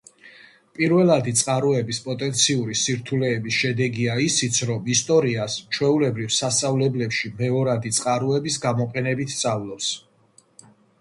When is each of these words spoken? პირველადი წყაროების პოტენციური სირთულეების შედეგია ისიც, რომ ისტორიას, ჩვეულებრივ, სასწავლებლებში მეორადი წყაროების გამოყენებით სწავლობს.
პირველადი 0.77 1.33
წყაროების 1.41 1.99
პოტენციური 2.05 2.77
სირთულეების 2.85 3.59
შედეგია 3.65 4.17
ისიც, 4.29 4.59
რომ 4.71 4.89
ისტორიას, 4.95 5.61
ჩვეულებრივ, 5.77 6.35
სასწავლებლებში 6.41 7.35
მეორადი 7.45 7.97
წყაროების 7.99 8.61
გამოყენებით 8.69 9.37
სწავლობს. 9.39 9.97